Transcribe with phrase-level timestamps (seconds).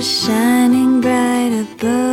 [0.00, 2.03] stars shining bright above.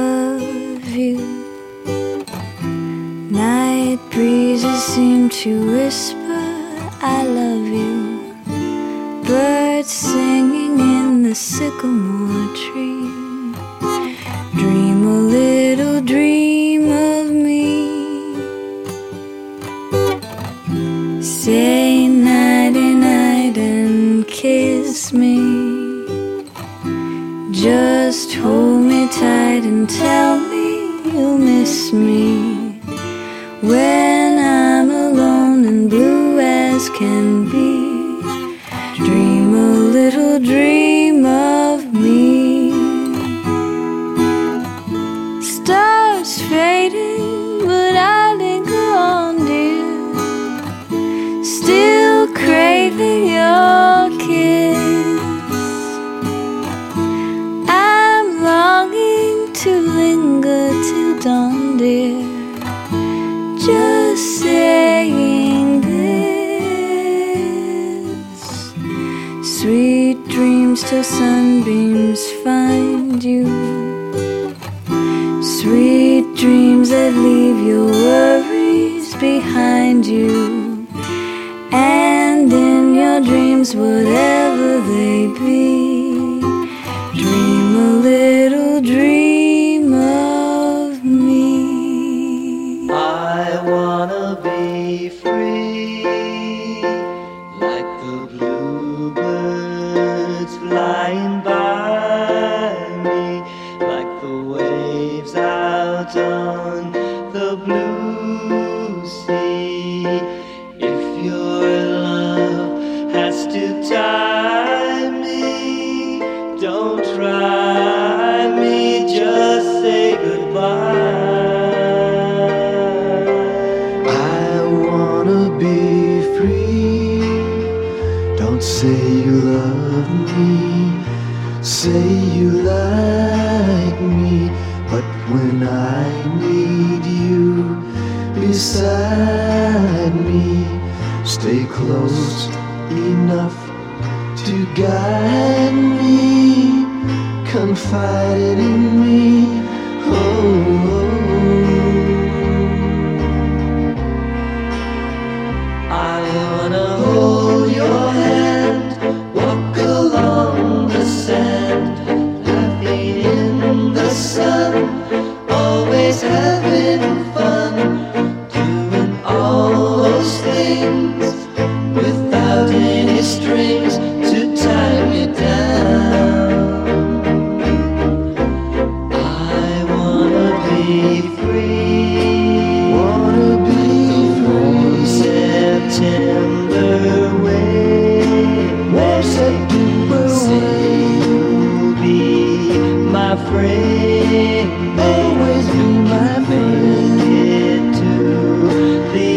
[94.92, 95.71] free.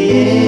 [0.07, 0.44] yeah.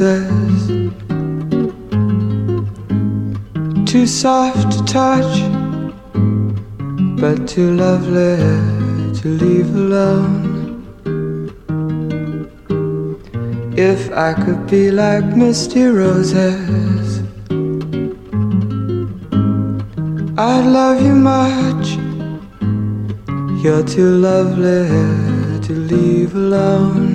[0.00, 0.66] says
[3.90, 5.34] Too soft to touch
[7.20, 8.38] But too lovely
[9.18, 10.32] to leave alone.
[13.76, 17.08] If I could be like misty roses
[20.48, 21.86] I'd love you much.
[23.62, 24.88] You're too lovely
[25.66, 27.09] to leave alone.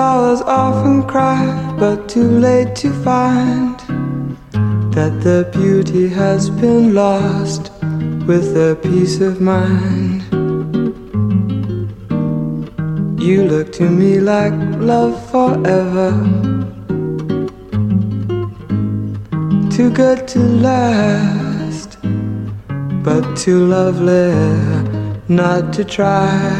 [0.00, 1.44] flowers often cry,
[1.78, 3.78] but too late to find
[4.94, 7.70] that their beauty has been lost
[8.26, 10.22] with their peace of mind.
[13.26, 14.56] You look to me like
[14.92, 16.10] love forever.
[19.76, 21.98] Too good to last,
[23.04, 24.32] but too lovely
[25.28, 26.59] not to try.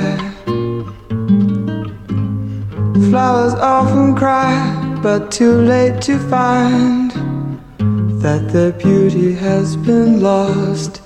[3.10, 4.54] Flowers often cry,
[5.02, 7.10] but too late to find
[8.22, 11.02] that their beauty has been lost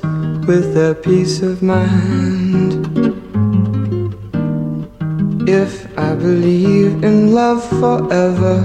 [0.46, 2.86] with their peace of mind.
[5.48, 8.56] If I believe in love forever,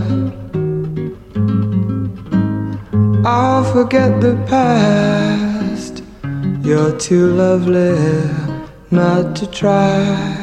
[3.25, 6.03] I'll forget the past.
[6.61, 7.95] You're too lovely
[8.91, 10.38] not to try.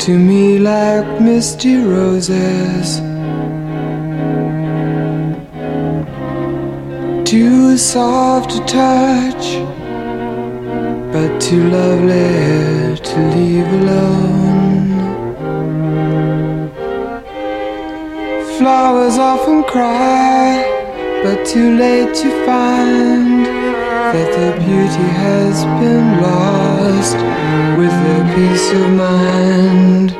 [0.00, 3.00] To me like misty roses.
[7.30, 9.44] Too soft to touch,
[11.12, 14.88] but too lovely to leave alone.
[18.56, 20.64] Flowers often cry,
[21.22, 23.29] but too late to find
[24.12, 27.14] that their beauty has been lost
[27.78, 30.10] with their peace of mind.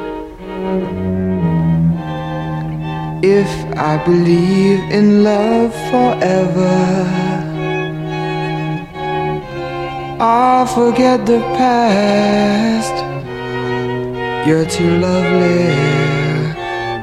[3.24, 6.78] If I believe in love forever,
[10.20, 12.96] I'll forget the past.
[14.46, 15.74] You're too lovely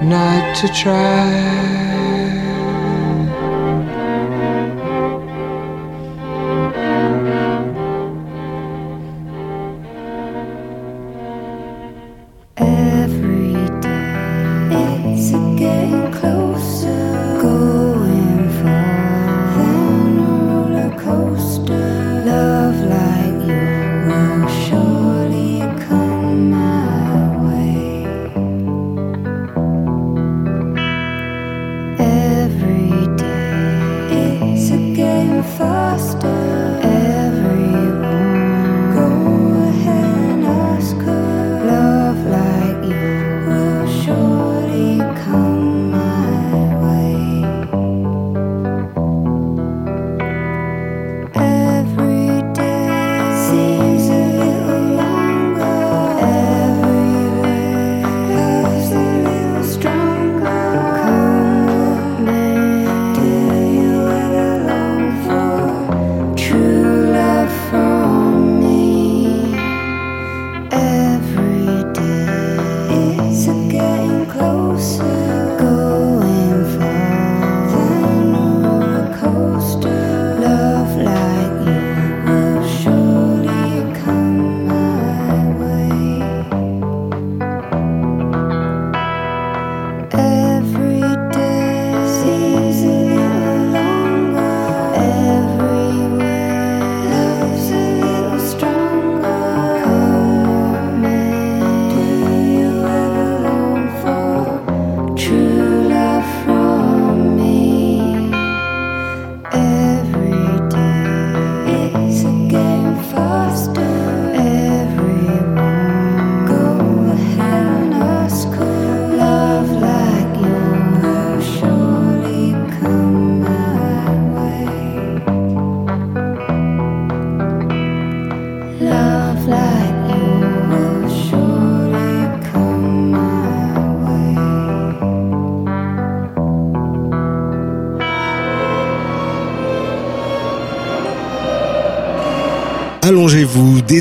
[0.08, 1.97] not to try.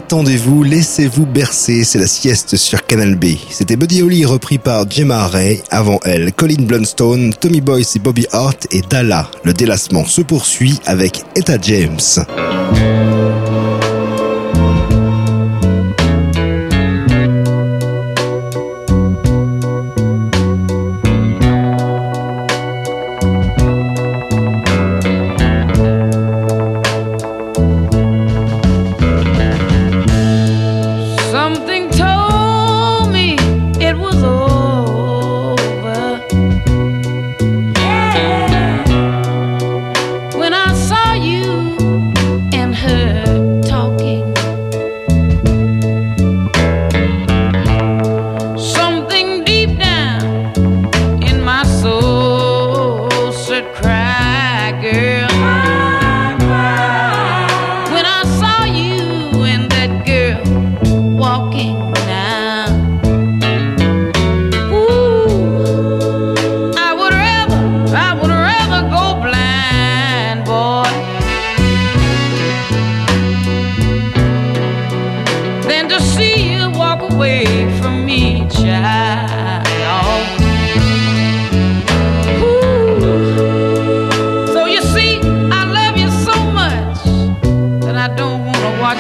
[0.07, 3.25] Détendez-vous, laissez-vous bercer, c'est la sieste sur Canal B.
[3.51, 8.25] C'était Buddy Holly repris par Gemma Ray, avant elle Colin Blunstone, Tommy Boyce et Bobby
[8.31, 9.29] Hart et Dalla.
[9.43, 11.99] Le délassement se poursuit avec Etta James.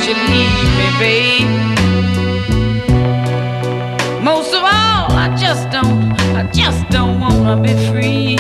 [0.06, 1.48] you need me, babe.
[4.22, 8.36] Most of all, I just don't, I just don't wanna be free.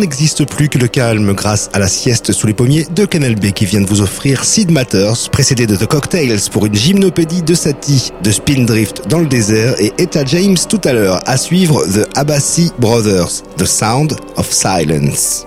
[0.00, 3.52] N'existe plus que le calme grâce à la sieste sous les pommiers de Canal B
[3.52, 7.54] qui vient de vous offrir Sid Matters, précédé de The Cocktails pour une gymnopédie de
[7.54, 11.20] Satie, de Spindrift dans le désert et Etta James tout à l'heure.
[11.26, 15.46] À suivre The Abbasi Brothers, The Sound of Silence.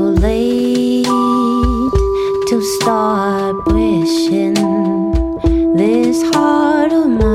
[0.00, 1.04] late
[2.48, 4.54] to start wishing
[5.76, 7.29] this heart of mine.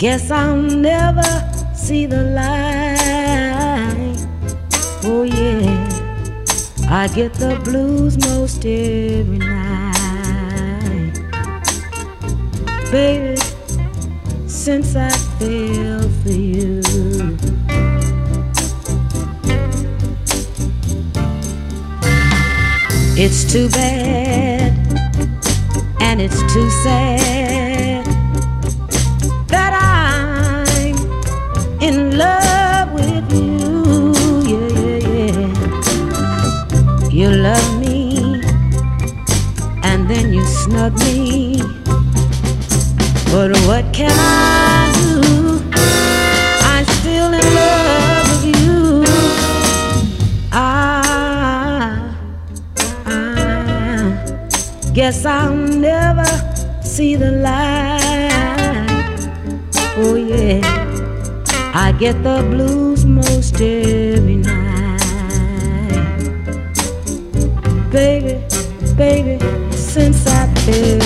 [0.00, 1.22] Guess I'll never
[1.74, 2.96] see the light.
[5.04, 5.88] Oh, yeah.
[6.88, 11.12] I get the blues most every night.
[12.90, 13.36] Baby,
[14.46, 16.80] since I fell for you.
[23.22, 24.72] It's too bad
[26.00, 27.69] and it's too sad
[44.00, 45.10] can I do?
[46.72, 49.04] I'm still in love with you.
[50.52, 50.64] I,
[53.04, 56.30] I guess I'll never
[56.82, 59.20] see the light.
[59.98, 60.62] Oh, yeah.
[61.74, 65.00] I get the blues most every night.
[67.92, 68.34] Baby,
[68.96, 69.38] baby,
[69.72, 70.99] since I've been.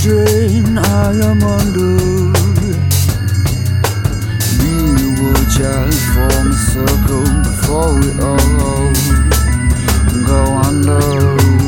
[0.00, 1.96] Strain I am under.
[4.60, 4.74] We
[5.20, 8.92] will child form a circle before we all
[10.26, 11.59] go under.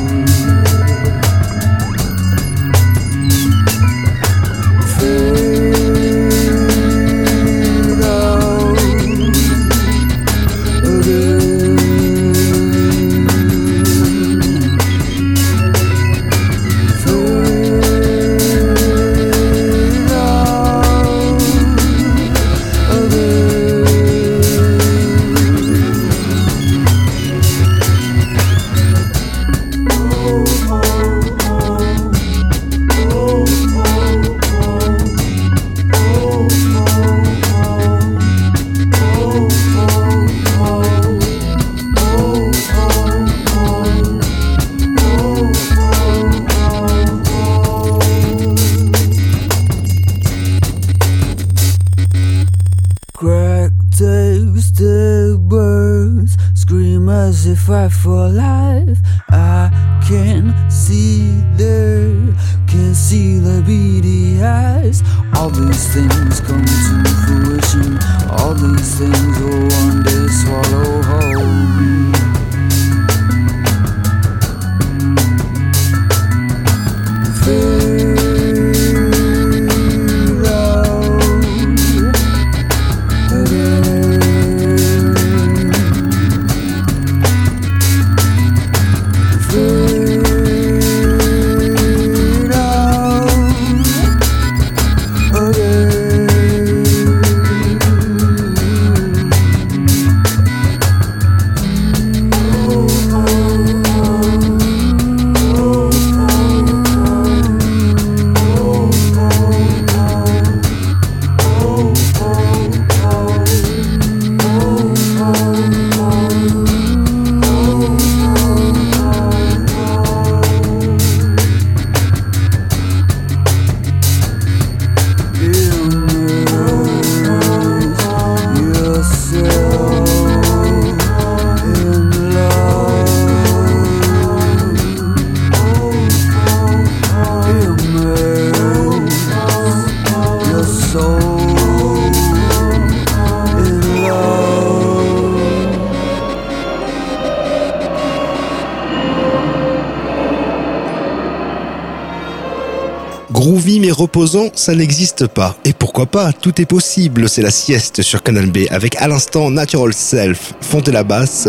[154.02, 155.56] Reposant, ça n'existe pas.
[155.64, 159.48] Et pourquoi pas, tout est possible, c'est la sieste sur Canal B avec à l'instant
[159.48, 161.48] Natural Self, Fonte la basse,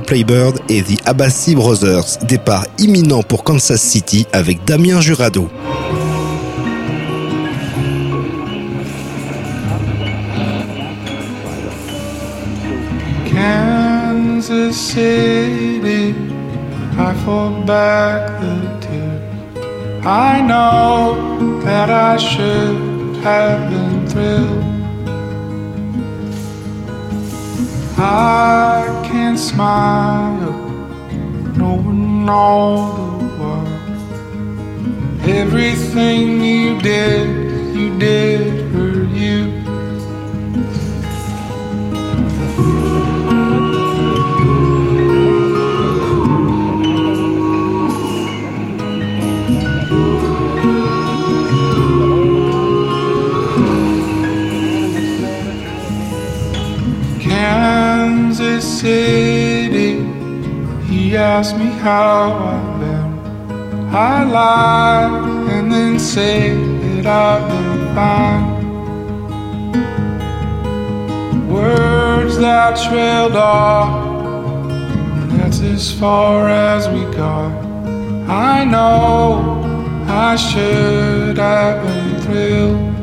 [0.00, 2.06] Playbird et The Abbasi Brothers.
[2.22, 5.50] Départ imminent pour Kansas City avec Damien Jurado.
[20.06, 24.64] I know that I should have been thrilled.
[27.96, 30.52] I can't smile,
[31.56, 33.84] knowing all the while
[35.26, 38.53] everything you did, you did
[61.44, 63.10] Asked me how I've been.
[63.94, 65.10] I lie
[65.50, 66.54] and then say
[67.02, 68.46] that I've been fine.
[71.50, 73.92] Words that trailed off,
[75.36, 77.52] that's as far as we got.
[78.26, 79.60] I know
[80.08, 82.93] I should have been thrilled.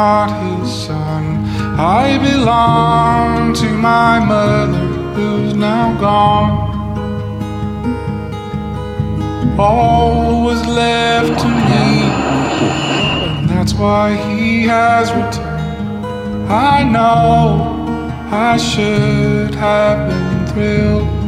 [0.00, 1.24] not his son.
[1.78, 6.52] I belong to my mother who's now gone.
[9.58, 11.86] All was left to me,
[13.38, 16.46] and that's why he has returned.
[16.72, 17.38] I know
[18.48, 21.19] I should have been thrilled.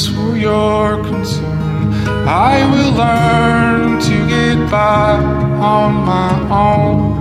[0.00, 1.92] thanks for your concern.
[2.26, 5.16] I will learn to get by
[5.60, 7.20] on my own.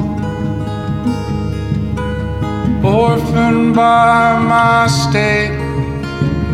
[2.86, 5.58] Orphaned by my state,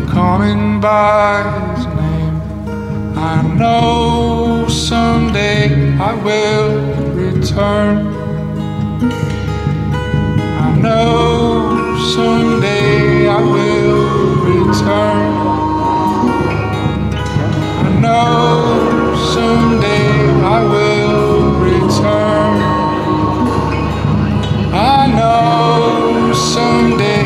[0.08, 1.42] calling by
[1.74, 2.40] his name.
[3.16, 8.06] I know someday I will return.
[10.64, 14.06] I know someday I will
[14.44, 15.45] return
[19.34, 22.56] someday I will return.
[24.72, 27.25] I know someday.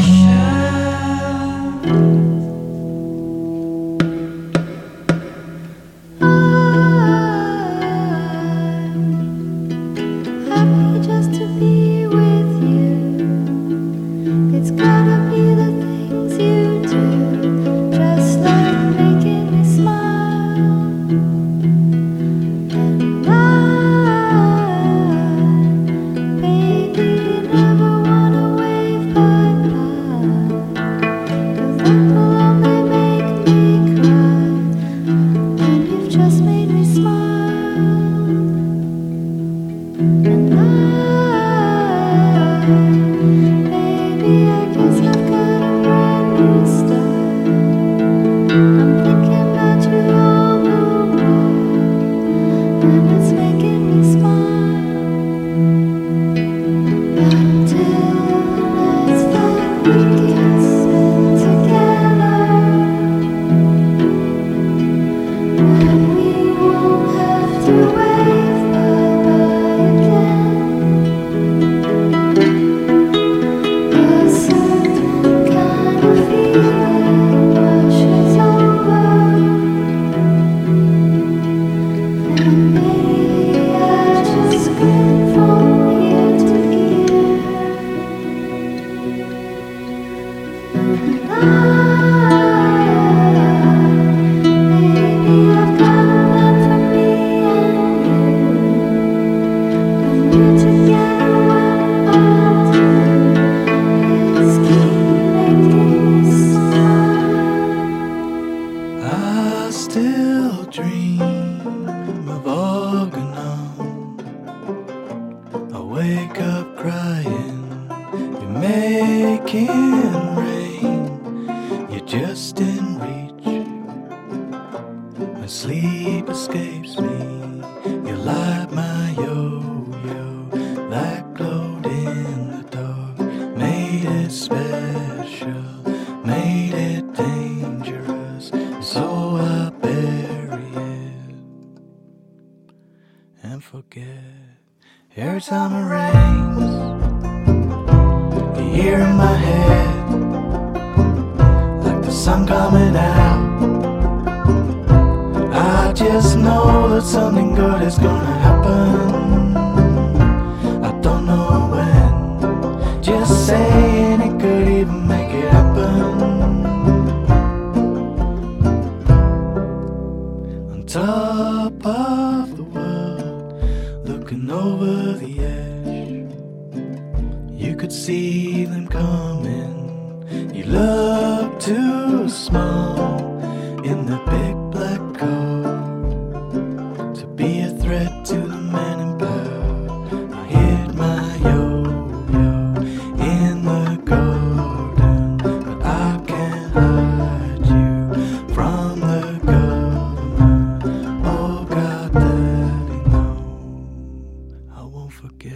[205.11, 205.53] forget.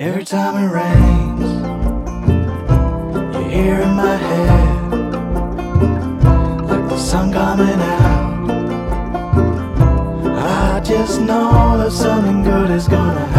[0.00, 1.50] Every time it rains,
[3.36, 4.90] you hear in my head
[6.68, 8.50] like the sun coming out.
[10.38, 13.31] I just know that something good is gonna happen.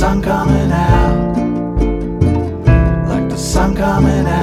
[0.00, 1.36] sun coming out,
[3.06, 4.39] like the sun coming out.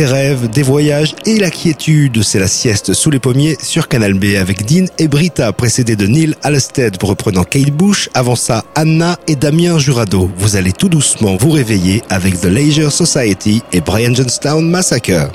[0.00, 2.22] Des rêves, des voyages et la quiétude.
[2.22, 6.06] C'est la sieste sous les pommiers sur Canal B avec Dean et Brita, précédés de
[6.06, 8.08] Neil Halstead reprenant Kate Bush.
[8.14, 10.30] Avant ça, Anna et Damien Jurado.
[10.38, 15.30] Vous allez tout doucement vous réveiller avec The Leisure Society et Brian Johnstown Massacre.